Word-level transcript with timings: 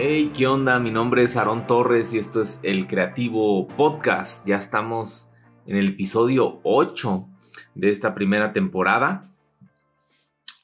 Hey, 0.00 0.30
¿qué 0.32 0.46
onda? 0.46 0.78
Mi 0.78 0.92
nombre 0.92 1.24
es 1.24 1.36
Aaron 1.36 1.66
Torres 1.66 2.14
y 2.14 2.18
esto 2.18 2.40
es 2.40 2.60
El 2.62 2.86
Creativo 2.86 3.66
Podcast. 3.66 4.46
Ya 4.46 4.56
estamos 4.56 5.32
en 5.66 5.76
el 5.76 5.88
episodio 5.88 6.60
8 6.62 7.28
de 7.74 7.90
esta 7.90 8.14
primera 8.14 8.52
temporada. 8.52 9.34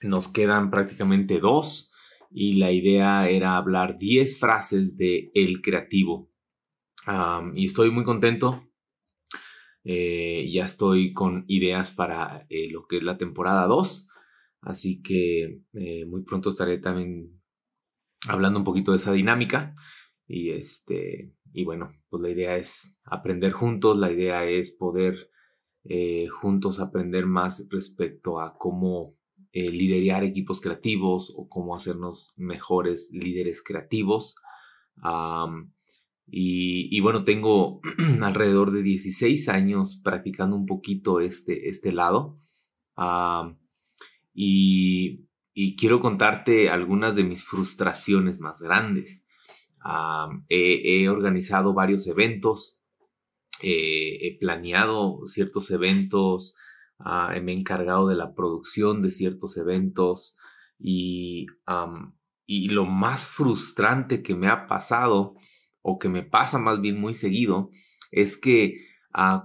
Nos 0.03 0.29
quedan 0.29 0.71
prácticamente 0.71 1.41
dos 1.41 1.93
y 2.31 2.59
la 2.59 2.71
idea 2.71 3.29
era 3.29 3.57
hablar 3.57 3.97
10 3.97 4.39
frases 4.39 4.97
de 4.97 5.33
El 5.35 5.63
Creativo. 5.63 6.31
y 7.57 7.65
estoy 7.65 7.91
muy 7.91 8.05
contento. 8.05 8.69
Eh, 9.83 10.49
ya 10.53 10.65
estoy 10.65 11.13
con 11.13 11.45
ideas 11.49 11.91
para 11.91 12.47
eh, 12.51 12.71
lo 12.71 12.87
que 12.87 12.99
es 12.99 13.03
la 13.03 13.19
temporada 13.19 13.67
2. 13.67 14.07
Así 14.61 15.03
que 15.03 15.61
eh, 15.73 16.05
muy 16.07 16.23
pronto 16.23 16.51
estaré 16.51 16.79
también 16.79 17.43
hablando 18.29 18.59
un 18.59 18.65
poquito 18.65 18.93
de 18.93 18.99
esa 18.99 19.13
dinámica. 19.13 19.75
Y 20.27 20.51
este, 20.51 21.35
y 21.53 21.65
bueno, 21.65 21.93
pues 22.09 22.23
la 22.23 22.31
idea 22.31 22.57
es 22.57 22.97
aprender 23.05 23.53
juntos, 23.53 23.97
la 23.97 24.11
idea 24.11 24.45
es 24.45 24.73
poder 24.73 25.31
eh, 25.85 26.29
juntos 26.29 26.81
aprender 26.81 27.27
más 27.27 27.69
respecto 27.71 28.41
a 28.41 28.57
cómo 28.57 29.15
eh, 29.53 29.71
liderar 29.71 30.25
equipos 30.25 30.61
creativos 30.61 31.33
o 31.37 31.49
cómo 31.49 31.77
hacernos 31.77 32.33
mejores 32.37 33.11
líderes 33.13 33.63
creativos. 33.63 34.37
y, 36.27 37.01
bueno, 37.01 37.25
tengo 37.25 37.81
alrededor 38.23 38.71
de 38.71 38.83
16 38.83 39.49
años 39.49 40.01
practicando 40.03 40.57
un 40.57 40.67
poquito 40.67 41.21
este, 41.21 41.69
este 41.69 41.93
lado. 41.93 42.39
y 44.35 45.29
y 45.55 45.77
quiero 45.77 46.01
contarte 46.01 46.69
algunas 46.69 47.15
de 47.15 47.23
mis 47.25 47.45
frustraciones 47.45 48.41
más 48.41 48.61
grandes. 48.61 49.25
he, 50.49 51.09
organizado 51.09 51.73
varios 51.73 52.07
eventos, 52.09 52.81
eh, 53.63 54.19
he 54.21 54.39
planeado 54.39 55.27
ciertos 55.27 55.71
eventos, 55.71 56.57
ah, 56.99 57.33
me 57.41 57.53
he 57.53 57.57
encargado 57.57 58.09
de 58.09 58.17
la 58.17 58.35
producción 58.35 59.01
de 59.01 59.13
ciertos 59.13 59.57
eventos 59.57 60.37
y, 60.79 61.47
y 62.47 62.69
lo 62.69 62.85
más 62.85 63.27
frustrante 63.27 64.23
que 64.23 64.35
me 64.35 64.49
ha 64.49 64.67
pasado 64.67 65.35
o 65.83 65.99
que 65.99 66.09
me 66.09 66.25
pasa 66.25 66.59
más 66.59 66.81
bien 66.81 66.99
muy 66.99 67.15
seguido 67.15 67.71
es 68.11 68.37
que 68.37 68.94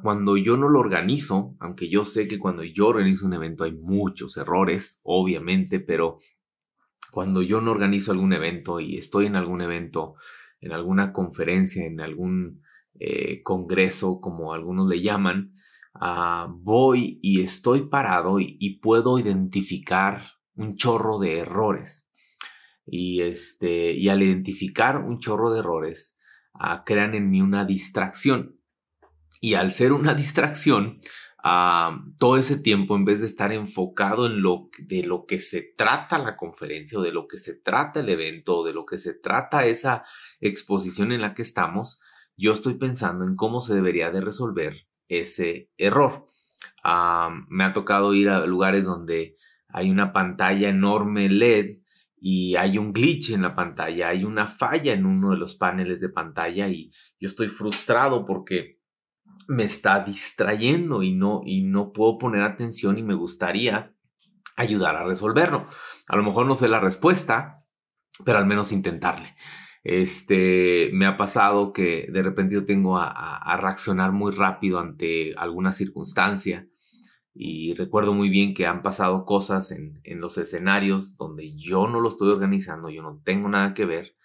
cuando 0.02 0.36
yo 0.36 0.58
no 0.58 0.68
lo 0.68 0.80
organizo, 0.80 1.56
aunque 1.60 1.90
yo 1.90 2.04
sé 2.04 2.28
que 2.28 2.40
cuando 2.40 2.64
yo 2.64 2.88
organizo 2.88 3.26
un 3.26 3.34
evento 3.34 3.64
hay 3.64 3.74
muchos 3.74 4.36
errores, 4.38 5.00
obviamente, 5.04 5.80
pero 5.80 6.18
cuando 7.12 7.42
yo 7.42 7.62
no 7.62 7.72
organizo 7.72 8.12
algún 8.12 8.34
evento 8.34 8.80
y 8.80 8.98
estoy 8.98 9.28
en 9.28 9.36
algún 9.36 9.62
evento, 9.62 10.16
en 10.60 10.72
alguna 10.72 11.14
conferencia, 11.14 11.86
en 11.86 12.02
algún 12.02 12.62
eh, 13.00 13.44
congreso, 13.44 14.20
como 14.20 14.54
algunos 14.54 14.88
le 14.88 15.02
llaman, 15.02 15.54
ah, 15.94 16.48
voy 16.52 17.20
y 17.22 17.42
estoy 17.42 17.90
parado 17.90 18.40
y, 18.40 18.80
puedo 18.82 19.20
identificar 19.20 20.22
un 20.56 20.76
chorro 20.76 21.20
de 21.20 21.40
errores. 21.40 22.10
Y, 22.86 23.22
este, 23.22 23.92
y 23.94 24.10
al 24.10 24.24
identificar 24.24 25.04
un 25.04 25.20
chorro 25.20 25.52
de 25.52 25.60
errores, 25.60 26.18
ah, 26.54 26.84
crean 26.86 27.14
en 27.14 27.30
mí 27.30 27.42
una 27.42 27.66
distracción. 27.66 28.59
Y 29.40 29.54
al 29.54 29.72
ser 29.72 29.94
una 29.94 30.14
distracción, 30.14 31.00
todo 32.18 32.38
ese 32.38 32.58
tiempo, 32.58 32.96
en 32.96 33.06
vez 33.06 33.22
de 33.22 33.28
estar 33.28 33.54
enfocado 33.54 34.26
en 34.26 34.42
lo 34.42 34.70
de 34.80 35.04
lo 35.04 35.26
que 35.26 35.40
se 35.40 35.74
trata 35.78 36.20
la 36.20 36.36
conferencia 36.36 37.00
o 37.00 37.02
de 37.02 37.14
lo 37.14 37.28
que 37.28 37.38
se 37.38 37.56
trata 37.56 38.02
el 38.02 38.10
evento 38.10 38.58
o 38.58 38.66
de 38.66 38.74
lo 38.74 38.86
que 38.86 38.98
se 38.98 39.14
trata 39.14 39.66
esa 39.66 40.04
exposición 40.42 41.12
en 41.12 41.22
la 41.22 41.34
que 41.34 41.42
estamos, 41.42 42.02
yo 42.36 42.52
estoy 42.52 42.76
pensando 42.76 43.26
en 43.26 43.36
cómo 43.36 43.62
se 43.62 43.74
debería 43.74 44.12
de 44.12 44.22
resolver 44.22 44.88
ese 45.08 45.72
error. 45.78 46.26
Me 46.84 47.64
ha 47.64 47.74
tocado 47.74 48.14
ir 48.14 48.30
a 48.30 48.46
lugares 48.46 48.86
donde 48.86 49.36
hay 49.70 49.90
una 49.90 50.12
pantalla 50.12 50.70
enorme 50.70 51.30
LED 51.30 51.80
y 52.22 52.56
hay 52.56 52.78
un 52.78 52.92
glitch 52.92 53.32
en 53.32 53.44
la 53.44 53.56
pantalla, 53.56 54.10
hay 54.10 54.26
una 54.26 54.48
falla 54.48 54.92
en 54.92 55.06
uno 55.06 55.32
de 55.32 55.38
los 55.38 55.56
paneles 55.56 56.02
de 56.02 56.10
pantalla 56.10 56.68
y 56.68 56.92
yo 57.20 57.28
estoy 57.28 57.48
frustrado 57.48 58.26
porque 58.26 58.79
me 59.50 59.64
está 59.64 60.04
distrayendo 60.04 61.02
y 61.02 61.12
no, 61.12 61.42
y 61.44 61.64
no 61.64 61.92
puedo 61.92 62.20
poner 62.20 62.44
atención 62.44 63.00
y 63.00 63.04
me 63.04 63.16
gustaría 63.16 63.96
ayudar 64.56 64.96
a 64.96 65.04
resolverlo. 65.04 65.68
A 66.08 66.16
lo 66.16 66.24
mejor 66.24 66.46
no 66.46 66.54
sé 66.54 66.70
la 66.70 66.80
respuesta, 66.80 67.66
pero 68.24 68.38
al 68.38 68.46
menos 68.46 68.72
intentarle. 68.72 69.36
Este, 69.84 70.92
me 70.94 71.08
ha 71.08 71.18
pasado 71.18 71.74
que 71.74 72.08
de 72.12 72.22
repente 72.22 72.54
yo 72.54 72.64
tengo 72.64 73.00
a, 73.00 73.58
reaccionar 73.60 74.12
muy 74.12 74.32
rápido 74.32 74.78
ante 74.78 75.34
alguna 75.36 75.74
circunstancia 75.74 76.68
y 77.34 77.74
recuerdo 77.74 78.14
muy 78.14 78.30
bien 78.30 78.54
que 78.54 78.68
han 78.68 78.84
pasado 78.84 79.26
cosas 79.26 79.72
en, 79.72 80.00
en 80.04 80.22
los 80.22 80.38
escenarios 80.38 81.18
donde 81.18 81.56
yo 81.56 81.88
no 81.88 82.02
lo 82.02 82.10
estoy 82.10 82.30
organizando, 82.30 82.92
yo 82.92 83.02
no 83.02 83.20
tengo 83.26 83.50
nada 83.50 83.74
que 83.74 83.86
ver. 83.86 84.16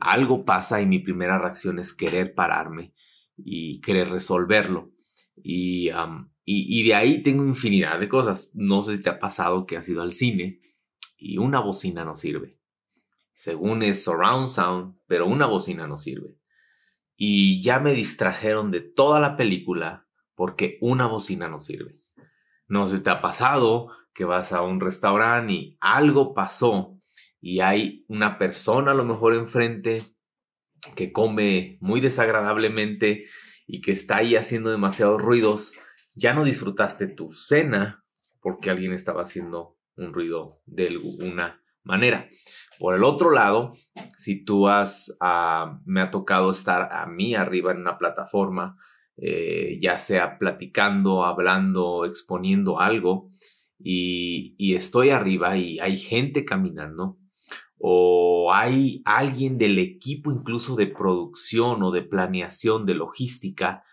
Algo 0.00 0.44
pasa 0.44 0.80
y 0.80 0.86
mi 0.86 0.98
primera 0.98 1.38
reacción 1.38 1.78
es 1.78 1.94
querer 1.94 2.34
pararme 2.34 2.92
y 3.36 3.80
querer 3.80 4.10
resolverlo. 4.10 4.92
Y, 5.36 5.90
y, 6.44 6.82
de 6.82 6.94
ahí 6.94 7.22
tengo 7.22 7.44
infinidad 7.44 7.98
de 7.98 8.08
cosas. 8.08 8.50
No 8.54 8.82
sé 8.82 8.96
si 8.96 9.02
te 9.02 9.10
ha 9.10 9.18
pasado 9.18 9.66
que 9.66 9.76
has 9.76 9.88
ido 9.88 10.02
al 10.02 10.12
cine 10.12 10.60
y 11.18 11.38
una 11.38 11.60
bocina 11.60 12.04
no 12.04 12.16
sirve. 12.16 12.58
Según 13.32 13.82
es 13.82 14.04
surround 14.04 14.48
sound, 14.48 14.96
pero 15.06 15.26
una 15.26 15.46
bocina 15.46 15.86
no 15.86 15.96
sirve. 15.96 16.36
Y 17.16 17.62
ya 17.62 17.80
me 17.80 17.92
distrajeron 17.92 18.70
de 18.70 18.80
toda 18.80 19.20
la 19.20 19.36
película 19.36 20.06
porque 20.34 20.78
una 20.80 21.06
bocina 21.06 21.48
no 21.48 21.60
sirve. 21.60 21.96
No 22.68 22.84
sé 22.84 22.98
si 22.98 23.02
te 23.02 23.10
ha 23.10 23.20
pasado 23.20 23.90
que 24.14 24.24
vas 24.24 24.52
a 24.52 24.62
un 24.62 24.80
restaurante 24.80 25.52
y 25.52 25.76
algo 25.80 26.34
pasó 26.34 26.96
y 27.40 27.60
hay 27.60 28.04
una 28.08 28.38
persona 28.38 28.92
a 28.92 28.94
lo 28.94 29.04
mejor 29.04 29.34
enfrente 29.34 30.13
que 30.94 31.12
come 31.12 31.78
muy 31.80 32.00
desagradablemente 32.00 33.26
y 33.66 33.80
que 33.80 33.92
está 33.92 34.16
ahí 34.16 34.36
haciendo 34.36 34.70
demasiados 34.70 35.20
ruidos, 35.20 35.72
ya 36.14 36.32
no 36.34 36.44
disfrutaste 36.44 37.08
tu 37.08 37.32
cena 37.32 38.04
porque 38.40 38.70
alguien 38.70 38.92
estaba 38.92 39.22
haciendo 39.22 39.76
un 39.96 40.12
ruido 40.12 40.60
de 40.66 40.88
alguna 40.88 41.62
manera. 41.82 42.28
Por 42.78 42.94
el 42.94 43.04
otro 43.04 43.30
lado, 43.30 43.72
si 44.16 44.44
tú 44.44 44.68
has, 44.68 45.16
ah, 45.20 45.80
me 45.84 46.00
ha 46.00 46.10
tocado 46.10 46.50
estar 46.50 46.92
a 46.92 47.06
mí 47.06 47.34
arriba 47.34 47.72
en 47.72 47.78
una 47.78 47.98
plataforma, 47.98 48.76
eh, 49.16 49.78
ya 49.80 49.98
sea 49.98 50.38
platicando, 50.38 51.24
hablando, 51.24 52.04
exponiendo 52.04 52.80
algo, 52.80 53.30
y, 53.78 54.54
y 54.58 54.74
estoy 54.74 55.10
arriba 55.10 55.56
y 55.56 55.78
hay 55.78 55.96
gente 55.96 56.44
caminando, 56.44 57.18
o 57.78 58.52
hay 58.54 59.02
alguien 59.04 59.58
del 59.58 59.78
equipo 59.78 60.32
incluso 60.32 60.76
de 60.76 60.86
producción 60.86 61.82
o 61.82 61.90
de 61.90 62.02
planeación, 62.02 62.86
de 62.86 62.94
logística, 62.94 63.84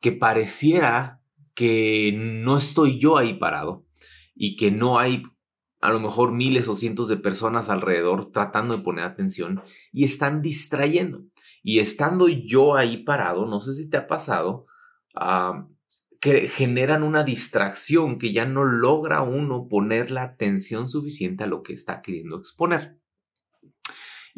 que 0.00 0.12
pareciera 0.12 1.20
que 1.54 2.12
no 2.16 2.58
estoy 2.58 2.98
yo 2.98 3.16
ahí 3.16 3.34
parado 3.34 3.84
y 4.34 4.56
que 4.56 4.70
no 4.70 4.98
hay 4.98 5.22
a 5.80 5.90
lo 5.90 6.00
mejor 6.00 6.32
miles 6.32 6.68
o 6.68 6.74
cientos 6.74 7.08
de 7.08 7.16
personas 7.16 7.68
alrededor 7.68 8.32
tratando 8.32 8.76
de 8.76 8.82
poner 8.82 9.04
atención 9.04 9.62
y 9.92 10.04
están 10.04 10.42
distrayendo. 10.42 11.24
Y 11.62 11.80
estando 11.80 12.28
yo 12.28 12.76
ahí 12.76 12.98
parado, 12.98 13.46
no 13.46 13.60
sé 13.60 13.74
si 13.74 13.88
te 13.88 13.96
ha 13.96 14.06
pasado, 14.06 14.66
ah, 15.14 15.66
que 16.20 16.48
generan 16.48 17.02
una 17.02 17.24
distracción 17.24 18.18
que 18.18 18.32
ya 18.32 18.46
no 18.46 18.64
logra 18.64 19.22
uno 19.22 19.68
poner 19.68 20.10
la 20.10 20.22
atención 20.22 20.88
suficiente 20.88 21.44
a 21.44 21.46
lo 21.46 21.62
que 21.62 21.72
está 21.72 22.02
queriendo 22.02 22.36
exponer. 22.36 22.98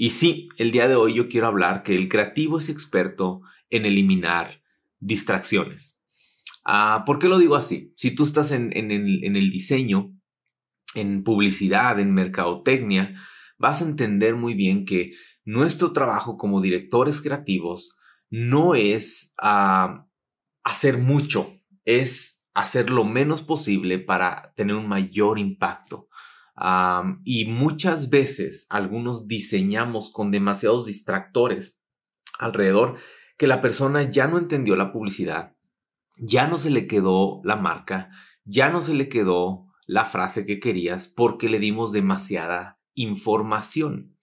Y 0.01 0.11
sí, 0.11 0.49
el 0.59 0.71
día 0.71 0.87
de 0.87 0.95
hoy 0.95 1.15
yo 1.15 1.29
quiero 1.29 1.49
hablar 1.49 1.83
que 1.83 1.97
el 1.97 2.09
creativo 2.09 2.59
es 2.59 2.69
experto 2.69 3.41
en 3.69 3.85
eliminar 3.85 4.63
distracciones. 5.01 6.01
Ah, 6.65 7.03
¿Por 7.05 7.19
qué 7.19 7.27
lo 7.27 7.37
digo 7.37 7.57
así? 7.57 7.93
Si 7.97 8.13
tú 8.13 8.23
estás 8.23 8.53
en, 8.53 8.71
el, 8.73 9.51
diseño, 9.51 10.17
en 10.95 11.25
publicidad, 11.25 11.99
en 11.99 12.15
mercadotecnia, 12.15 13.21
vas 13.59 13.83
a 13.83 13.87
entender 13.87 14.37
muy 14.37 14.55
bien 14.55 14.85
que 14.85 15.15
nuestro 15.45 15.93
trabajo 15.93 16.37
como 16.37 16.61
directores 16.61 17.21
creativos 17.21 17.99
no 18.31 18.77
es 18.77 19.35
ah, 19.43 20.07
hacer 20.63 20.99
mucho, 20.99 21.59
es 21.85 22.45
hacer 22.55 22.91
lo 22.91 23.05
menos 23.05 23.43
posible 23.43 23.99
para 23.99 24.53
tener 24.55 24.77
un 24.77 24.87
mayor 24.87 25.41
impacto 25.41 26.08
y 27.25 27.45
muchas 27.47 28.11
veces 28.11 28.67
algunos 28.69 29.29
diseñamos 29.29 30.11
con 30.11 30.31
demasiados 30.31 30.87
distractores 30.87 31.83
alrededor 32.39 32.97
que 33.37 33.47
la 33.47 33.63
persona 33.63 34.03
ya 34.11 34.27
no 34.27 34.39
entendió 34.39 34.75
la 34.75 34.93
publicidad, 34.93 35.55
ya 36.17 36.49
no 36.49 36.59
se 36.59 36.71
le 36.71 36.87
quedó 36.87 37.41
la 37.45 37.57
marca, 37.57 38.11
ya 38.45 38.71
no 38.71 38.81
se 38.81 38.95
le 38.95 39.09
quedó 39.09 39.67
la 39.87 40.05
frase 40.05 40.45
que 40.45 40.59
querías 40.59 41.09
porque 41.09 41.49
le 41.49 41.59
dimos 41.61 41.93
demasiada 41.93 42.81
información. 42.95 44.17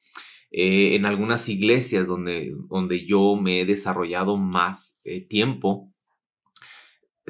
Eh, 0.51 0.95
en 0.95 1.05
algunas 1.05 1.49
iglesias 1.49 2.07
donde, 2.07 2.55
donde 2.69 3.05
yo 3.05 3.35
me 3.35 3.59
he 3.59 3.65
desarrollado 3.65 4.37
más 4.37 5.01
eh, 5.03 5.27
tiempo, 5.27 5.93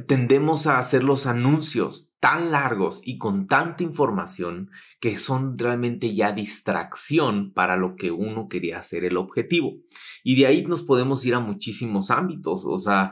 tendemos 0.08 0.68
a 0.68 0.78
hacer 0.78 1.04
los 1.04 1.26
anuncios 1.26 2.14
tan 2.20 2.52
largos 2.52 3.02
y 3.06 3.18
con 3.18 3.48
tanta 3.48 3.84
información 3.84 4.72
que 5.00 5.20
son 5.20 5.58
realmente 5.58 6.16
ya 6.16 6.32
distracción 6.32 7.54
para 7.54 7.78
lo 7.78 7.96
que 7.96 8.12
uno 8.12 8.48
quería 8.50 8.80
hacer 8.80 9.06
el 9.06 9.16
objetivo. 9.16 9.78
Y 10.24 10.36
de 10.36 10.48
ahí 10.48 10.66
nos 10.66 10.82
podemos 10.84 11.26
ir 11.26 11.36
a 11.36 11.40
muchísimos 11.40 12.10
ámbitos, 12.10 12.66
o 12.66 12.78
sea, 12.80 13.12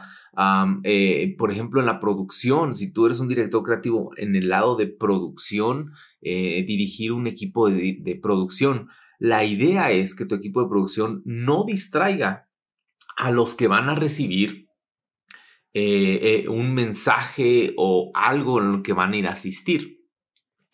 eh, 0.84 1.36
por 1.38 1.52
ejemplo, 1.52 1.80
en 1.80 1.86
la 1.86 2.00
producción, 2.00 2.76
si 2.76 2.92
tú 2.92 3.06
eres 3.06 3.20
un 3.20 3.28
director 3.28 3.62
creativo 3.64 4.12
en 4.18 4.36
el 4.36 4.50
lado 4.50 4.76
de 4.76 4.88
producción, 4.88 5.92
eh, 6.22 6.64
dirigir 6.66 7.12
un 7.12 7.28
equipo 7.28 7.70
de, 7.70 8.20
producción, 8.22 8.90
la 9.20 9.46
idea 9.46 9.92
es 9.92 10.16
que 10.16 10.26
tu 10.26 10.36
equipo 10.36 10.64
de 10.64 10.70
producción 10.70 11.22
no 11.24 11.66
distraiga 11.66 12.50
a 13.16 13.30
los 13.30 13.54
que 13.54 13.68
van 13.68 13.90
a 13.90 13.96
recibir 13.96 14.68
eh, 15.74 16.48
un 16.48 16.74
mensaje 16.74 17.74
o 17.78 18.12
algo 18.14 18.60
en 18.60 18.72
lo 18.72 18.84
que 18.84 18.94
van 18.94 19.14
a 19.14 19.18
ir 19.18 19.28
a 19.28 19.34
asistir. 19.34 20.04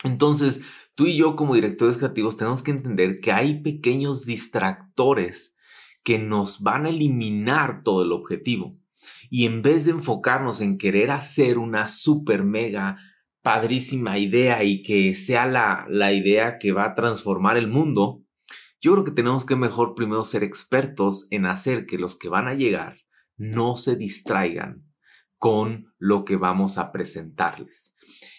Entonces, 0.03 0.61
tú 0.95 1.07
y 1.07 1.17
yo 1.17 1.35
como 1.35 1.55
directores 1.55 1.97
creativos 1.97 2.35
tenemos 2.35 2.61
que 2.61 2.71
entender 2.71 3.19
que 3.21 3.31
hay 3.31 3.61
pequeños 3.61 4.25
distractores 4.25 5.55
que 6.03 6.19
nos 6.19 6.61
van 6.61 6.85
a 6.85 6.89
eliminar 6.89 7.83
todo 7.83 8.03
el 8.03 8.11
objetivo. 8.11 8.71
Y 9.29 9.45
en 9.45 9.61
vez 9.61 9.85
de 9.85 9.91
enfocarnos 9.91 10.61
en 10.61 10.77
querer 10.77 11.11
hacer 11.11 11.57
una 11.57 11.87
super 11.87 12.43
mega 12.43 12.97
padrísima 13.41 14.17
idea 14.17 14.63
y 14.63 14.81
que 14.81 15.15
sea 15.15 15.45
la, 15.45 15.85
la 15.89 16.11
idea 16.11 16.57
que 16.57 16.71
va 16.71 16.85
a 16.85 16.95
transformar 16.95 17.57
el 17.57 17.67
mundo, 17.67 18.23
yo 18.81 18.93
creo 18.93 19.03
que 19.03 19.11
tenemos 19.11 19.45
que 19.45 19.55
mejor 19.55 19.95
primero 19.95 20.23
ser 20.23 20.43
expertos 20.43 21.27
en 21.31 21.45
hacer 21.45 21.85
que 21.85 21.97
los 21.97 22.17
que 22.17 22.29
van 22.29 22.47
a 22.47 22.53
llegar 22.53 22.97
no 23.37 23.77
se 23.77 23.95
distraigan 23.95 24.88
con 25.39 25.91
lo 25.97 26.25
que 26.25 26.35
vamos 26.35 26.77
a 26.77 26.91
presentarles. 26.91 27.95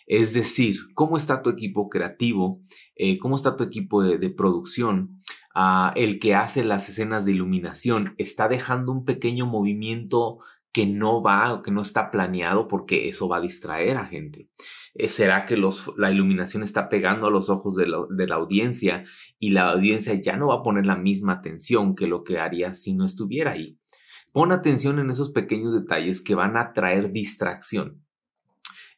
Es 0.06 0.32
decir, 0.32 0.76
cómo 0.94 1.16
está 1.16 1.42
tu 1.42 1.50
equipo 1.50 1.88
creativo, 1.88 2.62
eh, 2.94 3.18
cómo 3.18 3.36
está 3.36 3.56
tu 3.56 3.64
equipo 3.64 4.02
de, 4.02 4.30
producción, 4.30 5.20
ah, 5.54 5.92
el 5.96 6.18
que 6.18 6.34
hace 6.34 6.62
las 6.62 6.88
escenas 6.88 7.24
de 7.24 7.32
iluminación, 7.32 8.14
está 8.18 8.48
dejando 8.48 8.92
un 8.92 9.04
pequeño 9.04 9.46
movimiento 9.46 10.38
que 10.72 10.86
no 10.86 11.22
va 11.22 11.52
o 11.52 11.62
que 11.62 11.70
no 11.70 11.80
está 11.80 12.10
planeado 12.10 12.68
porque 12.68 13.08
eso 13.08 13.28
va 13.28 13.38
a 13.38 13.40
distraer 13.40 13.96
a 13.96 14.06
gente. 14.06 14.48
Eh, 14.94 15.08
¿Será 15.08 15.44
que 15.46 15.56
la 15.96 16.12
iluminación 16.12 16.62
está 16.62 16.88
pegando 16.88 17.26
a 17.26 17.30
los 17.30 17.50
ojos 17.50 17.76
de 17.76 17.86
la, 17.86 18.34
audiencia 18.34 19.04
y 19.38 19.50
la 19.50 19.70
audiencia 19.70 20.14
ya 20.14 20.36
no 20.36 20.48
va 20.48 20.56
a 20.56 20.62
poner 20.62 20.86
la 20.86 20.96
misma 20.96 21.34
atención 21.34 21.94
que 21.94 22.06
lo 22.06 22.22
que 22.22 22.38
haría 22.38 22.74
si 22.74 22.94
no 22.94 23.04
estuviera 23.04 23.52
ahí? 23.52 23.79
Pon 24.32 24.52
atención 24.52 24.98
en 24.98 25.10
esos 25.10 25.30
pequeños 25.30 25.72
detalles 25.72 26.20
que 26.20 26.34
van 26.34 26.56
a 26.56 26.72
traer 26.72 27.10
distracción. 27.10 28.04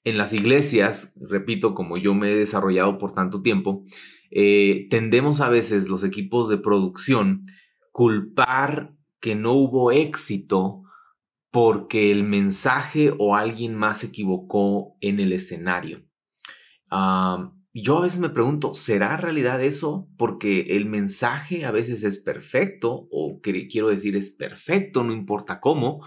En 0.04 0.18
las 0.18 0.32
iglesias, 0.32 1.14
repito, 1.20 1.74
como 1.74 1.96
yo 1.96 2.14
me 2.14 2.32
he 2.32 2.36
desarrollado 2.36 2.98
por 2.98 3.12
tanto 3.12 3.40
tiempo, 3.40 3.84
eh, 4.30 4.86
tendemos 4.90 5.40
a 5.40 5.48
veces 5.48 5.88
los 5.88 6.02
equipos 6.02 6.48
de 6.48 6.58
producción 6.58 7.44
culpar 7.92 8.94
que 9.20 9.36
no 9.36 9.52
hubo 9.52 9.92
éxito 9.92 10.82
porque 11.50 12.10
el 12.10 12.24
mensaje 12.24 13.14
o 13.18 13.36
alguien 13.36 13.74
más 13.74 13.98
se 13.98 14.08
equivocó 14.08 14.96
en 15.00 15.20
el 15.20 15.32
escenario. 15.32 16.02
Yo 17.74 17.98
a 17.98 18.02
veces 18.02 18.18
me 18.18 18.28
pregunto, 18.28 18.74
¿será 18.74 19.16
realidad 19.16 19.62
eso? 19.62 20.08
Porque 20.18 20.60
el 20.76 20.86
mensaje 20.86 21.64
a 21.64 21.70
veces 21.70 22.04
es 22.04 22.18
perfecto, 22.18 23.08
o 23.10 23.40
que 23.42 23.66
quiero 23.66 23.88
decir 23.88 24.14
es 24.14 24.30
perfecto, 24.30 25.02
no 25.04 25.12
importa 25.12 25.60
cómo, 25.60 26.04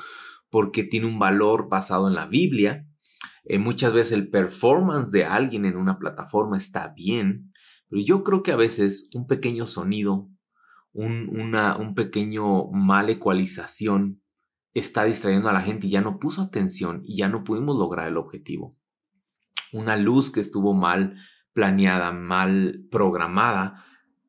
porque 0.50 0.83
tiene 0.83 1.07
un 1.07 1.17
valor 1.17 1.67
basado 1.67 2.07
en 2.07 2.13
la 2.13 2.27
Biblia. 2.27 2.88
Eh, 3.45 3.57
muchas 3.57 3.94
veces 3.94 4.13
el 4.13 4.29
performance 4.29 5.12
de 5.12 5.25
alguien 5.25 5.65
en 5.65 5.75
una 5.75 5.97
plataforma 5.97 6.56
está 6.56 6.89
bien, 6.89 7.51
pero 7.89 8.01
yo 8.03 8.23
creo 8.23 8.44
que 8.44 8.51
a 8.51 8.57
veces 8.57 9.09
un 9.15 9.25
pequeño 9.25 9.65
sonido, 9.65 10.29
un, 10.94 11.29
una, 11.29 11.77
un 11.77 11.95
pequeño 11.95 12.67
mal 12.71 13.09
ecualización, 13.09 14.21
está 14.75 15.06
distrayendo 15.06 15.50
a 15.50 15.53
la 15.53 15.62
gente 15.62 15.88
y 15.88 15.91
ya 15.91 16.01
no 16.01 16.19
puso 16.19 16.41
atención 16.41 17.01
y 17.06 17.17
ya 17.17 17.27
no 17.27 17.44
pudimos 17.44 17.75
lograr 17.77 18.07
el 18.07 18.17
objetivo. 18.17 18.77
Una 19.71 19.97
luz 19.97 20.31
que 20.31 20.41
estuvo 20.41 20.73
mal 20.73 21.15
planeada, 21.55 22.11
mal 22.11 22.85
programada, 22.91 23.85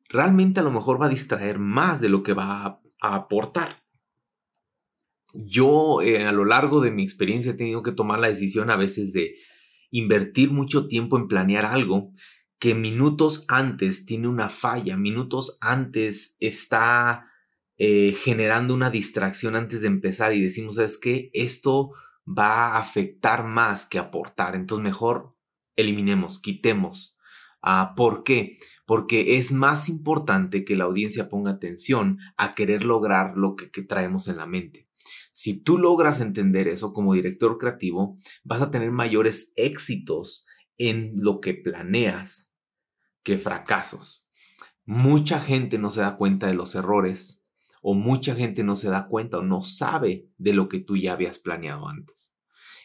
realmente 0.09 0.61
a 0.61 0.63
lo 0.63 0.71
mejor 0.71 0.99
va 0.99 1.07
a 1.07 1.09
distraer 1.09 1.59
más 1.59 2.01
de 2.01 2.09
lo 2.09 2.23
que 2.23 2.33
va 2.33 2.65
a, 2.65 2.81
aportar. 2.99 3.83
Yo 5.33 6.01
eh, 6.01 6.25
a 6.25 6.31
lo 6.31 6.45
largo 6.45 6.81
de 6.81 6.89
mi 6.89 7.03
experiencia 7.03 7.51
he 7.51 7.55
tenido 7.55 7.83
que 7.83 7.91
tomar 7.91 8.19
la 8.19 8.29
decisión 8.29 8.71
a 8.71 8.77
veces 8.77 9.13
de 9.13 9.35
invertir 9.91 10.51
mucho 10.51 10.87
tiempo 10.87 11.17
en 11.17 11.27
planear 11.27 11.65
algo 11.65 12.11
que 12.59 12.73
minutos 12.73 13.45
antes 13.49 14.05
tiene 14.05 14.27
una 14.27 14.49
falla, 14.49 14.97
minutos 14.97 15.57
antes 15.61 16.37
está 16.39 17.27
eh, 17.77 18.13
generando 18.13 18.73
una 18.73 18.89
distracción 18.89 19.55
antes 19.55 19.81
de 19.81 19.87
empezar 19.87 20.33
y 20.33 20.41
decimos, 20.41 20.77
¿sabes 20.77 20.97
qué? 20.97 21.29
Esto 21.33 21.91
va 22.25 22.69
a 22.69 22.79
afectar 22.79 23.43
más 23.43 23.85
que 23.85 23.99
aportar. 23.99 24.55
Entonces 24.55 24.83
mejor 24.83 25.35
eliminemos, 25.75 26.39
quitemos. 26.39 27.16
Ah, 27.61 27.93
¿Por 27.95 28.23
qué? 28.23 28.57
Porque 28.85 29.37
es 29.37 29.51
más 29.51 29.89
importante 29.89 30.63
que 30.63 30.75
la 30.75 30.85
audiencia 30.85 31.29
ponga 31.29 31.51
atención 31.51 32.19
a 32.37 32.55
querer 32.55 32.83
lograr 32.83 33.37
lo 33.37 33.55
que, 33.55 33.69
que 33.71 33.81
traemos 33.81 34.27
en 34.27 34.37
la 34.37 34.45
mente. 34.45 34.87
Si 35.31 35.61
tú 35.61 35.77
logras 35.77 36.19
entender 36.19 36.67
eso 36.67 36.93
como 36.93 37.13
director 37.13 37.57
creativo, 37.57 38.15
vas 38.43 38.61
a 38.61 38.71
tener 38.71 38.91
mayores 38.91 39.51
éxitos 39.55 40.45
en 40.77 41.11
lo 41.15 41.41
que 41.41 41.53
planeas 41.53 42.55
que 43.23 43.37
fracasos. 43.37 44.27
Mucha 44.85 45.39
gente 45.39 45.77
no 45.77 45.91
se 45.91 46.01
da 46.01 46.15
cuenta 46.15 46.47
de 46.47 46.53
los 46.53 46.73
errores 46.75 47.43
o 47.81 47.93
mucha 47.93 48.35
gente 48.35 48.63
no 48.63 48.75
se 48.75 48.89
da 48.89 49.07
cuenta 49.07 49.39
o 49.39 49.43
no 49.43 49.61
sabe 49.61 50.29
de 50.37 50.53
lo 50.53 50.69
que 50.69 50.79
tú 50.79 50.97
ya 50.97 51.13
habías 51.13 51.39
planeado 51.39 51.87
antes. 51.87 52.33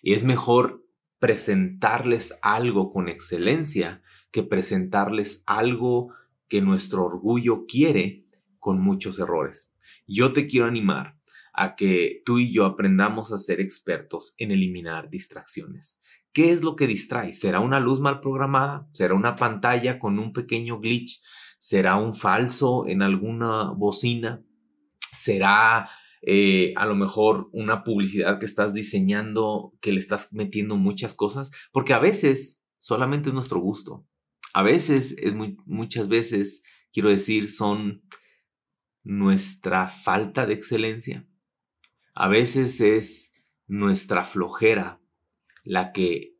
Y 0.02 0.14
es 0.14 0.24
mejor 0.24 0.84
presentarles 1.18 2.36
algo 2.42 2.92
con 2.92 3.08
excelencia 3.08 4.02
que 4.32 4.42
presentarles 4.42 5.44
algo 5.46 6.12
que 6.48 6.60
nuestro 6.60 7.04
orgullo 7.04 7.66
quiere 7.66 8.26
con 8.58 8.80
muchos 8.80 9.18
errores. 9.18 9.70
Yo 10.08 10.32
te 10.32 10.48
quiero 10.48 10.66
animar 10.66 11.16
a 11.54 11.76
que 11.76 12.22
tú 12.24 12.38
y 12.38 12.52
yo 12.52 12.64
aprendamos 12.64 13.30
a 13.30 13.38
ser 13.38 13.60
expertos 13.60 14.34
en 14.38 14.50
eliminar 14.50 15.10
distracciones. 15.10 16.00
¿Qué 16.32 16.50
es 16.50 16.64
lo 16.64 16.74
que 16.74 16.86
distrae? 16.86 17.32
¿Será 17.32 17.60
una 17.60 17.78
luz 17.78 18.00
mal 18.00 18.20
programada? 18.20 18.88
¿Será 18.92 19.14
una 19.14 19.36
pantalla 19.36 19.98
con 20.00 20.18
un 20.18 20.32
pequeño 20.32 20.80
glitch? 20.80 21.22
¿Será 21.58 21.96
un 21.96 22.14
falso 22.14 22.88
en 22.88 23.02
alguna 23.02 23.70
bocina? 23.70 24.42
será 25.12 25.88
eh, 26.22 26.72
a 26.76 26.86
lo 26.86 26.94
mejor 26.94 27.48
una 27.52 27.84
publicidad 27.84 28.38
que 28.38 28.46
estás 28.46 28.74
diseñando, 28.74 29.72
que 29.80 29.92
le 29.92 29.98
estás 29.98 30.32
metiendo 30.32 30.76
muchas 30.76 31.14
cosas, 31.14 31.50
porque 31.72 31.94
a 31.94 31.98
veces 31.98 32.60
solamente 32.78 33.28
es 33.28 33.34
nuestro 33.34 33.60
gusto. 33.60 34.06
A 34.52 34.62
veces, 34.62 35.16
es 35.18 35.34
muchas 35.66 36.08
veces, 36.08 36.62
quiero 36.92 37.08
decir, 37.08 37.48
son 37.48 38.02
nuestra 39.02 39.88
falta 39.88 40.46
de 40.46 40.54
excelencia. 40.54 41.26
A 42.14 42.28
veces 42.28 42.80
es 42.80 43.34
nuestra 43.66 44.24
flojera 44.24 45.00
la 45.64 45.92
que 45.92 46.36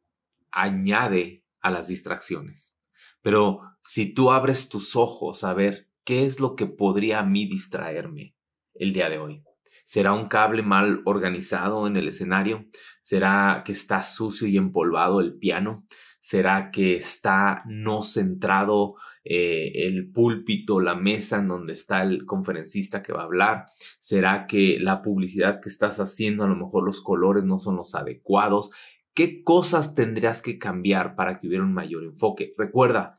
añade 0.51 1.45
a 1.61 1.71
las 1.71 1.89
distracciones. 1.89 2.77
Pero 3.23 3.61
si 3.81 4.13
tú 4.13 4.31
abres 4.31 4.69
tus 4.69 4.97
ojos 4.97 5.45
a 5.45 5.55
ver 5.55 5.89
qué 6.05 6.27
es 6.27 6.41
lo 6.41 6.57
que 6.57 6.67
podría 6.67 7.21
a 7.21 7.25
mí 7.25 7.47
distraerme, 7.47 8.35
el 8.75 8.93
día 8.93 9.09
de 9.09 9.19
hoy? 9.19 9.43
¿Será 9.85 10.13
un 10.13 10.29
cable 10.29 10.63
mal 10.63 11.03
organizado 11.05 11.87
en 11.87 11.97
el 11.97 12.09
escenario? 12.09 12.67
¿Será 13.01 13.63
que 13.65 13.73
está 13.73 14.03
sucio 14.03 14.47
y 14.47 14.57
empolvado 14.57 15.21
el 15.21 15.39
piano? 15.39 15.87
¿Será 16.23 16.71
que 16.71 16.95
está 16.95 17.65
no 17.67 18.05
centrado 18.05 18.95
eh, 19.25 19.73
el 19.87 20.13
púlpito, 20.13 20.79
la 20.79 20.95
mesa 20.95 21.39
en 21.39 21.49
donde 21.49 21.73
está 21.73 22.03
el 22.03 22.27
conferencista 22.27 23.03
que 23.03 23.13
va 23.13 23.23
a 23.23 23.25
hablar? 23.25 23.67
¿Será 23.99 24.47
que 24.47 24.79
la 24.79 25.03
publicidad 25.03 25.61
que 25.61 25.69
estás 25.69 25.99
haciendo, 25.99 26.45
a 26.45 26.49
lo 26.49 26.55
mejor 26.55 26.85
los 26.85 27.01
colores 27.01 27.43
no 27.43 27.59
son 27.59 27.75
los 27.75 27.97
adecuados? 27.97 28.71
¿Qué 29.15 29.43
cosas 29.43 29.97
tendrías 29.97 30.43
que 30.43 30.61
cambiar 30.61 31.17
para 31.17 31.41
que 31.41 31.49
hubiera 31.49 31.65
un 31.65 31.75
mayor 31.75 32.05
enfoque? 32.05 32.55
Recuerda, 32.57 33.17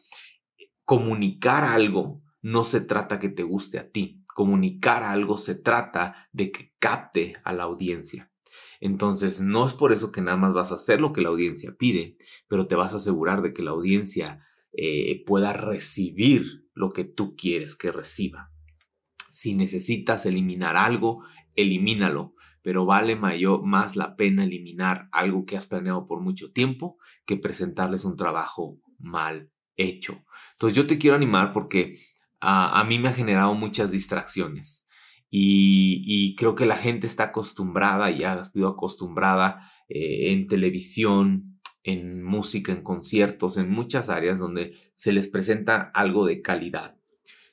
comunicar 0.85 1.65
algo 1.65 2.23
no 2.41 2.63
se 2.63 2.79
trata 2.79 3.19
que 3.19 3.27
te 3.27 3.43
guste 3.43 3.79
a 3.79 3.91
ti, 3.91 4.23
comunicar 4.27 5.03
algo 5.03 5.37
se 5.37 5.55
trata 5.55 6.29
de 6.31 6.53
que 6.53 6.73
capte 6.79 7.35
a 7.43 7.51
la 7.51 7.63
audiencia. 7.63 8.32
Entonces, 8.85 9.39
no 9.39 9.65
es 9.65 9.73
por 9.73 9.93
eso 9.93 10.11
que 10.11 10.19
nada 10.19 10.35
más 10.35 10.51
vas 10.51 10.73
a 10.73 10.75
hacer 10.75 10.99
lo 10.99 11.13
que 11.13 11.21
la 11.21 11.29
audiencia 11.29 11.73
pide, 11.79 12.17
pero 12.49 12.67
te 12.67 12.75
vas 12.75 12.91
a 12.91 12.97
asegurar 12.97 13.41
de 13.41 13.53
que 13.53 13.63
la 13.63 13.71
audiencia 13.71 14.45
eh, 14.73 15.23
pueda 15.25 15.53
recibir 15.53 16.67
lo 16.73 16.91
que 16.91 17.05
tú 17.05 17.33
quieres 17.37 17.77
que 17.77 17.93
reciba. 17.93 18.51
Si 19.29 19.55
necesitas 19.55 20.25
eliminar 20.25 20.75
algo, 20.75 21.23
elimínalo, 21.55 22.35
pero 22.61 22.85
vale 22.85 23.15
mayor, 23.15 23.63
más 23.63 23.95
la 23.95 24.17
pena 24.17 24.43
eliminar 24.43 25.07
algo 25.13 25.45
que 25.45 25.55
has 25.55 25.65
planeado 25.65 26.05
por 26.05 26.19
mucho 26.19 26.51
tiempo 26.51 26.97
que 27.25 27.37
presentarles 27.37 28.03
un 28.03 28.17
trabajo 28.17 28.81
mal 28.99 29.49
hecho. 29.77 30.25
Entonces 30.51 30.75
yo 30.75 30.87
te 30.87 30.97
quiero 30.97 31.15
animar 31.15 31.53
porque 31.53 31.97
a 32.41 32.83
mí 32.83 32.99
me 32.99 33.07
ha 33.07 33.13
generado 33.13 33.53
muchas 33.53 33.91
distracciones 33.91 34.82
y, 35.35 36.35
creo 36.35 36.53
que 36.53 36.67
la 36.67 36.77
gente 36.77 37.07
está 37.07 37.25
acostumbrada 37.25 38.11
y 38.11 38.23
ha 38.23 38.43
sido 38.43 38.67
acostumbrada 38.67 39.71
eh, 39.89 40.31
en 40.31 40.45
televisión, 40.45 41.59
en 41.81 42.21
música, 42.21 42.71
en 42.71 42.83
conciertos, 42.83 43.57
en 43.57 43.71
muchas 43.71 44.09
áreas 44.09 44.37
donde 44.37 44.75
se 44.93 45.11
les 45.11 45.27
presenta 45.27 45.89
algo 45.95 46.27
de 46.27 46.43
calidad. 46.43 46.97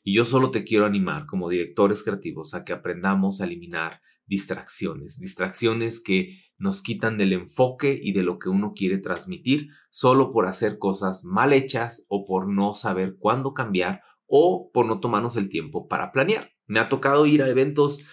Y 0.05 0.15
yo 0.15 0.27
solo 0.27 0.51
te 0.51 0.63
quiero 0.63 0.85
animar 0.85 1.25
como 1.25 1.49
directores 1.49 2.03
creativos 2.03 2.53
a 2.53 2.65
que 2.67 2.75
aprendamos 2.75 3.41
a 3.41 3.45
eliminar 3.45 4.03
distracciones, 4.27 5.19
distracciones 5.19 6.01
que 6.01 6.39
nos 6.59 6.83
quitan 6.83 7.17
del 7.17 7.33
enfoque 7.33 7.99
y 8.01 8.13
de 8.13 8.25
lo 8.25 8.39
que 8.39 8.51
uno 8.51 8.75
quiere 8.75 8.99
transmitir 8.99 9.69
solo 9.89 10.33
por 10.33 10.47
hacer 10.47 10.79
cosas 10.79 11.25
mal 11.25 11.55
hechas 11.55 12.05
o 12.09 12.27
por 12.27 12.47
no 12.47 12.75
saber 12.75 13.17
cuándo 13.19 13.55
cambiar 13.55 14.03
o 14.27 14.71
por 14.71 14.85
no 14.85 15.01
tomarnos 15.01 15.37
el 15.37 15.49
tiempo 15.49 15.89
para 15.89 16.13
planear. 16.13 16.53
Me 16.71 16.79
ha 16.79 16.89
tocado 16.89 17.27
ir 17.27 17.43
a 17.43 17.49
eventos 17.49 18.07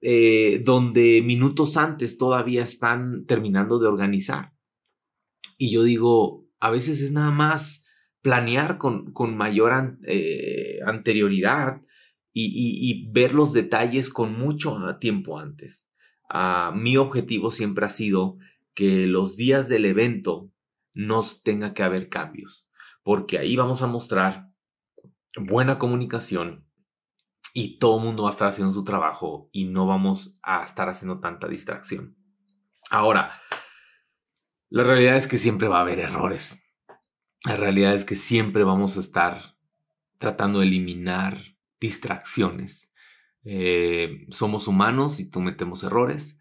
eh, 0.00 0.62
donde 0.64 1.20
minutos 1.20 1.76
antes 1.76 2.16
todavía 2.16 2.62
están 2.62 3.26
terminando 3.26 3.80
de 3.80 3.88
organizar. 3.88 4.52
Y 5.56 5.72
yo 5.72 5.82
digo, 5.82 6.46
a 6.60 6.70
veces 6.70 7.02
es 7.02 7.10
nada 7.10 7.32
más 7.32 7.86
planear 8.22 8.78
con, 8.78 9.12
con 9.12 9.36
mayor 9.36 9.98
eh, 10.06 10.78
anterioridad 10.86 11.82
y, 12.32 13.10
ver 13.10 13.34
los 13.34 13.52
detalles 13.52 14.10
con 14.10 14.38
mucho 14.38 14.78
tiempo 15.00 15.40
antes. 15.40 15.88
Ah, 16.30 16.72
mi 16.76 16.96
objetivo 16.96 17.50
siempre 17.50 17.84
ha 17.84 17.90
sido 17.90 18.38
que 18.74 19.08
los 19.08 19.36
días 19.36 19.68
del 19.68 19.86
evento 19.86 20.52
no 20.94 21.24
tenga 21.42 21.74
que 21.74 21.82
haber 21.82 22.08
cambios, 22.08 22.68
porque 23.02 23.38
ahí 23.38 23.56
vamos 23.56 23.82
a 23.82 23.88
mostrar 23.88 24.46
buena 25.36 25.80
comunicación 25.80 26.67
y 27.54 27.78
todo 27.78 27.98
el 27.98 28.04
mundo 28.04 28.24
va 28.24 28.30
a 28.30 28.32
estar 28.32 28.48
haciendo 28.48 28.72
su 28.72 28.84
trabajo 28.84 29.48
y 29.52 29.64
no 29.64 29.86
vamos 29.86 30.38
a 30.42 30.64
estar 30.64 30.88
haciendo 30.88 31.20
tanta 31.20 31.48
distracción. 31.48 32.16
Ahora, 32.90 33.40
la 34.70 34.84
realidad 34.84 35.16
es 35.16 35.26
que 35.26 35.38
siempre 35.38 35.68
va 35.68 35.78
a 35.78 35.82
haber 35.82 35.98
errores. 35.98 36.62
La 37.44 37.56
realidad 37.56 37.94
es 37.94 38.04
que 38.04 38.16
siempre 38.16 38.64
vamos 38.64 38.96
a 38.96 39.00
estar 39.00 39.56
tratando 40.18 40.60
de 40.60 40.66
eliminar 40.66 41.38
distracciones. 41.80 42.92
Eh, 43.44 44.26
somos 44.30 44.68
humanos 44.68 45.20
y 45.20 45.30
cometemos 45.30 45.84
errores 45.84 46.38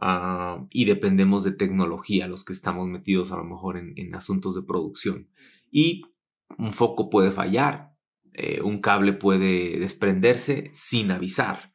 ah, 0.00 0.66
y 0.70 0.84
dependemos 0.84 1.44
de 1.44 1.52
tecnología, 1.52 2.26
los 2.26 2.44
que 2.44 2.52
estamos 2.52 2.88
metidos 2.88 3.32
a 3.32 3.36
lo 3.36 3.44
mejor 3.44 3.78
en 3.78 4.14
asuntos 4.14 4.54
de 4.54 4.62
producción. 4.62 5.30
Y 5.70 6.02
un 6.58 6.72
foco 6.72 7.08
puede 7.08 7.30
fallar, 7.30 7.89
eh, 8.42 8.62
un 8.62 8.80
cable 8.80 9.12
puede 9.12 9.78
desprenderse 9.78 10.70
sin 10.72 11.10
avisar. 11.10 11.74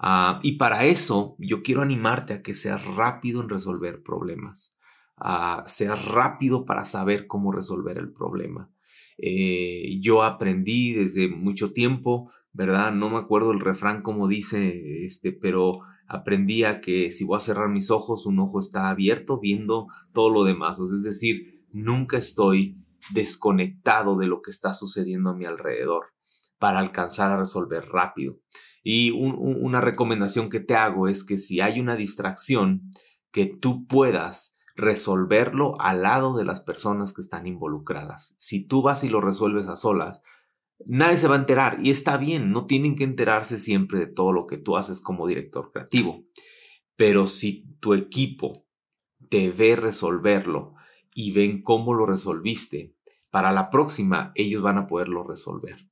Ah, 0.00 0.40
y 0.42 0.56
para 0.56 0.84
eso 0.86 1.36
yo 1.38 1.62
quiero 1.62 1.82
animarte 1.82 2.32
a 2.32 2.42
que 2.42 2.54
seas 2.54 2.84
rápido 2.96 3.40
en 3.40 3.48
resolver 3.48 4.02
problemas. 4.02 4.76
Uh, 5.22 5.62
seas 5.66 6.06
rápido 6.06 6.64
para 6.64 6.84
saber 6.84 7.26
cómo 7.26 7.52
resolver 7.52 7.98
el 7.98 8.10
problema. 8.10 8.70
Eh, 9.18 10.00
yo 10.00 10.22
aprendí 10.22 10.94
desde 10.94 11.28
mucho 11.28 11.72
tiempo, 11.72 12.32
¿verdad? 12.52 12.92
No 12.92 13.10
me 13.10 13.18
acuerdo 13.18 13.52
el 13.52 13.60
refrán 13.60 14.02
como 14.02 14.26
dice, 14.26 15.04
este, 15.04 15.32
pero 15.32 15.80
aprendí 16.08 16.64
a 16.64 16.80
que 16.80 17.10
si 17.12 17.24
voy 17.24 17.36
a 17.36 17.40
cerrar 17.40 17.68
mis 17.68 17.90
ojos, 17.90 18.26
un 18.26 18.40
ojo 18.40 18.58
está 18.58 18.88
abierto 18.88 19.38
viendo 19.38 19.86
todo 20.12 20.30
lo 20.30 20.42
demás. 20.42 20.80
Es 20.80 21.04
decir, 21.04 21.66
nunca 21.70 22.16
estoy 22.16 22.78
desconectado 23.12 24.16
de 24.16 24.26
lo 24.26 24.42
que 24.42 24.50
está 24.50 24.74
sucediendo 24.74 25.30
a 25.30 25.36
mi 25.36 25.44
alrededor 25.44 26.06
para 26.58 26.78
alcanzar 26.78 27.32
a 27.32 27.38
resolver 27.38 27.86
rápido. 27.88 28.38
Y 28.82 29.10
una 29.12 29.80
recomendación 29.80 30.48
que 30.48 30.60
te 30.60 30.74
hago 30.74 31.08
es 31.08 31.24
que 31.24 31.36
si 31.36 31.60
hay 31.60 31.80
una 31.80 31.96
distracción, 31.96 32.90
que 33.32 33.46
tú 33.46 33.86
puedas 33.86 34.56
resolverlo 34.76 35.80
al 35.80 36.02
lado 36.02 36.36
de 36.36 36.44
las 36.44 36.60
personas 36.60 37.12
que 37.12 37.20
están 37.20 37.46
involucradas. 37.46 38.34
Si 38.38 38.66
tú 38.66 38.82
vas 38.82 39.04
y 39.04 39.08
lo 39.08 39.20
resuelves 39.20 39.68
a 39.68 39.76
solas, 39.76 40.22
nadie 40.86 41.18
se 41.18 41.28
va 41.28 41.36
a 41.36 41.40
enterar 41.40 41.78
y 41.82 41.90
está 41.90 42.16
bien, 42.16 42.52
no 42.52 42.66
tienen 42.66 42.96
que 42.96 43.04
enterarse 43.04 43.58
siempre 43.58 43.98
de 43.98 44.06
todo 44.06 44.32
lo 44.32 44.46
que 44.46 44.56
tú 44.56 44.76
haces 44.76 45.00
como 45.00 45.26
director 45.26 45.70
creativo. 45.72 46.24
Pero 46.96 47.26
si 47.26 47.66
tu 47.80 47.94
equipo 47.94 48.66
te 49.28 49.50
ve 49.50 49.76
resolverlo 49.76 50.74
y 51.20 51.32
ven 51.32 51.62
cómo 51.62 51.92
lo 51.92 52.06
resolviste, 52.06 52.94
para 53.30 53.52
la 53.52 53.68
próxima 53.68 54.32
ellos 54.34 54.62
van 54.62 54.78
a 54.78 54.86
poderlo 54.86 55.22
resolver. 55.22 55.86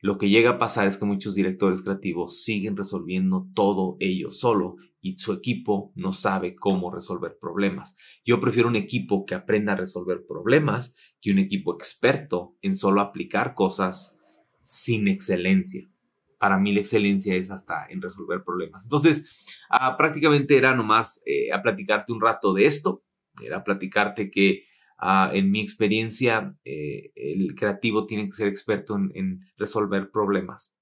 Lo 0.00 0.18
que 0.18 0.28
llega 0.28 0.50
a 0.50 0.58
pasar 0.60 0.86
es 0.86 0.96
que 0.96 1.04
muchos 1.04 1.34
directores 1.34 1.82
creativos 1.82 2.44
siguen 2.44 2.76
resolviendo 2.76 3.48
todo 3.54 3.96
ellos 3.98 4.38
solo 4.38 4.76
y 5.00 5.18
su 5.18 5.32
equipo 5.32 5.92
no 5.96 6.12
sabe 6.12 6.54
cómo 6.54 6.92
resolver 6.92 7.36
problemas. 7.40 7.96
Yo 8.24 8.40
prefiero 8.40 8.68
un 8.68 8.76
equipo 8.76 9.26
que 9.26 9.34
aprenda 9.34 9.72
a 9.72 9.76
resolver 9.76 10.24
problemas 10.28 10.94
que 11.20 11.32
un 11.32 11.40
equipo 11.40 11.74
experto 11.74 12.56
en 12.62 12.76
solo 12.76 13.00
aplicar 13.00 13.54
cosas 13.54 14.20
sin 14.62 15.08
excelencia. 15.08 15.90
Para 16.38 16.56
mí 16.56 16.72
la 16.72 16.80
excelencia 16.80 17.34
es 17.34 17.50
hasta 17.50 17.86
en 17.88 18.00
resolver 18.00 18.44
problemas. 18.44 18.84
Entonces, 18.84 19.56
ah, 19.70 19.96
prácticamente 19.96 20.56
era 20.56 20.76
nomás 20.76 21.20
eh, 21.26 21.52
a 21.52 21.60
platicarte 21.62 22.12
un 22.12 22.20
rato 22.20 22.54
de 22.54 22.66
esto, 22.66 23.02
era 23.42 23.64
platicarte 23.64 24.30
que 24.30 24.67
Ah, 24.98 25.30
en 25.32 25.50
mi 25.50 25.60
experiencia, 25.60 26.56
eh, 26.64 27.12
el 27.14 27.54
creativo 27.54 28.06
tiene 28.06 28.26
que 28.26 28.32
ser 28.32 28.48
experto 28.48 28.96
en, 28.96 29.40
resolver 29.56 30.10
problemas. 30.10 30.76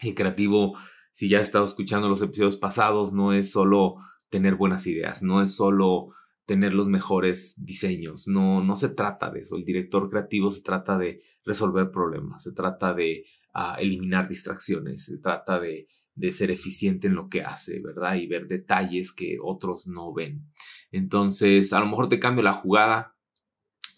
El 0.00 0.14
creativo, 0.14 0.78
si 1.12 1.28
ya 1.28 1.38
has 1.38 1.44
estado 1.44 1.66
escuchando 1.66 2.08
los 2.08 2.22
episodios 2.22 2.56
pasados, 2.56 3.12
no 3.12 3.34
es 3.34 3.52
solo 3.52 3.96
tener 4.30 4.54
buenas 4.54 4.86
ideas, 4.86 5.22
no 5.22 5.42
es 5.42 5.54
solo 5.54 6.08
tener 6.46 6.72
los 6.72 6.88
mejores 6.88 7.54
diseños, 7.64 8.26
no, 8.26 8.64
no 8.64 8.76
se 8.76 8.88
trata 8.88 9.30
de 9.30 9.40
eso. 9.40 9.56
El 9.56 9.64
director 9.64 10.08
creativo 10.08 10.50
se 10.50 10.62
trata 10.62 10.96
de 10.96 11.20
resolver 11.44 11.90
problemas, 11.90 12.42
se 12.42 12.52
trata 12.52 12.94
de 12.94 13.26
ah, 13.52 13.76
eliminar 13.78 14.26
distracciones, 14.26 15.04
se 15.04 15.18
trata 15.18 15.60
de, 15.60 15.86
de 16.14 16.32
ser 16.32 16.50
eficiente 16.50 17.08
en 17.08 17.14
lo 17.14 17.28
que 17.28 17.42
hace, 17.42 17.80
¿verdad? 17.82 18.16
Y 18.16 18.26
ver 18.26 18.46
detalles 18.46 19.12
que 19.12 19.36
otros 19.42 19.86
no 19.86 20.12
ven. 20.14 20.50
Entonces, 20.90 21.72
a 21.72 21.80
lo 21.80 21.86
mejor 21.86 22.08
te 22.08 22.18
cambio 22.18 22.42
la 22.42 22.54
jugada, 22.54 23.14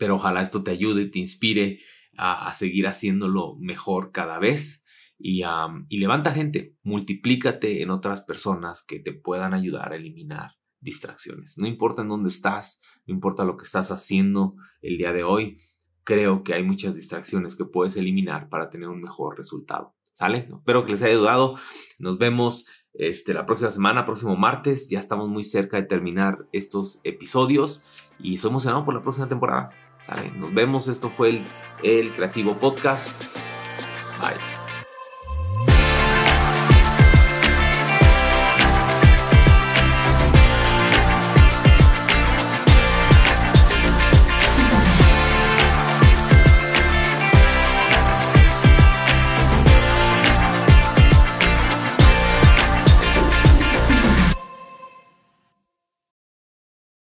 pero 0.02 0.16
ojalá 0.16 0.42
esto 0.42 0.64
te 0.64 0.72
ayude, 0.72 1.06
te 1.06 1.20
inspire 1.20 1.78
a, 2.16 2.52
seguir 2.54 2.88
haciéndolo 2.88 3.54
mejor 3.60 4.10
cada 4.10 4.40
vez 4.40 4.84
y, 5.16 5.44
y 5.88 5.98
levanta 5.98 6.32
gente, 6.32 6.76
multiplícate 6.82 7.82
en 7.82 7.90
otras 7.90 8.20
personas 8.20 8.84
que 8.84 8.98
te 8.98 9.12
puedan 9.12 9.54
ayudar 9.54 9.92
a 9.92 9.96
eliminar 9.96 10.50
distracciones. 10.80 11.56
No 11.56 11.68
importa 11.68 12.02
en 12.02 12.08
dónde 12.08 12.30
estás, 12.30 12.80
no 13.06 13.14
importa 13.14 13.44
lo 13.44 13.56
que 13.56 13.62
estás 13.62 13.92
haciendo 13.92 14.56
el 14.80 14.98
día 14.98 15.12
de 15.12 15.22
hoy, 15.22 15.58
creo 16.02 16.42
que 16.42 16.54
hay 16.54 16.64
muchas 16.64 16.96
distracciones 16.96 17.54
que 17.54 17.64
puedes 17.64 17.96
eliminar 17.96 18.48
para 18.48 18.70
tener 18.70 18.88
un 18.88 19.02
mejor 19.02 19.38
resultado. 19.38 19.94
¿Sale? 20.14 20.48
Espero 20.52 20.84
que 20.84 20.90
les 20.90 21.02
haya 21.02 21.12
ayudado. 21.12 21.54
Nos 22.00 22.18
vemos 22.18 22.66
este, 22.92 23.34
la 23.34 23.46
próxima 23.46 23.70
semana, 23.70 24.04
próximo 24.04 24.34
martes. 24.34 24.90
Ya 24.90 24.98
estamos 24.98 25.28
muy 25.28 25.44
cerca 25.44 25.76
de 25.76 25.84
terminar 25.84 26.48
estos 26.50 27.00
episodios 27.04 27.84
y 28.22 28.36
estoy 28.36 28.50
emocionado 28.50 28.84
por 28.84 28.94
la 28.94 29.02
próxima 29.02 29.28
temporada. 29.28 29.70
¿sale? 30.02 30.30
Nos 30.32 30.52
vemos, 30.52 30.88
esto 30.88 31.08
fue 31.08 31.30
el, 31.30 31.44
el 31.82 32.12
Creativo 32.12 32.56
Podcast. 32.56 33.22
Bye. 34.20 34.51